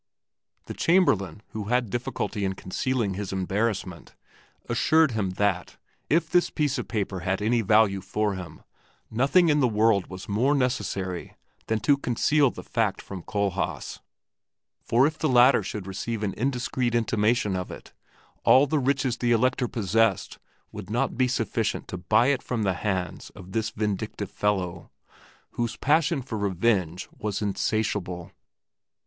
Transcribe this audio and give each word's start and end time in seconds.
The 0.65 0.73
Chamberlain, 0.73 1.43
who 1.49 1.65
had 1.65 1.91
difficulty 1.91 2.43
in 2.43 2.53
concealing 2.53 3.13
his 3.13 3.31
embarrassment, 3.31 4.15
assured 4.67 5.11
him 5.11 5.29
that, 5.37 5.77
if 6.09 6.27
this 6.27 6.49
piece 6.49 6.79
of 6.79 6.87
paper 6.87 7.19
had 7.19 7.39
any 7.39 7.61
value 7.61 8.01
for 8.01 8.33
him, 8.33 8.63
nothing 9.11 9.49
in 9.49 9.59
the 9.59 9.67
world 9.67 10.07
was 10.07 10.27
more 10.27 10.55
necessary 10.55 11.35
than 11.67 11.79
to 11.81 11.97
conceal 11.97 12.49
the 12.49 12.63
fact 12.63 12.99
from 12.99 13.21
Kohlhaas, 13.21 13.99
for 14.83 15.05
if 15.05 15.19
the 15.19 15.29
latter 15.29 15.61
should 15.61 15.85
receive 15.85 16.23
an 16.23 16.33
indiscreet 16.33 16.95
intimation 16.95 17.55
of 17.55 17.69
it, 17.69 17.93
all 18.43 18.65
the 18.65 18.79
riches 18.79 19.17
the 19.17 19.31
Elector 19.31 19.67
possessed 19.67 20.39
would 20.71 20.89
not 20.89 21.15
be 21.15 21.27
sufficient 21.27 21.87
to 21.89 21.97
buy 21.99 22.29
it 22.29 22.41
from 22.41 22.63
the 22.63 22.73
hands 22.73 23.29
of 23.35 23.51
this 23.51 23.69
vindictive 23.69 24.31
fellow, 24.31 24.89
whose 25.51 25.75
passion 25.77 26.23
for 26.23 26.39
revenge 26.39 27.07
was 27.19 27.39
insatiable. 27.43 28.31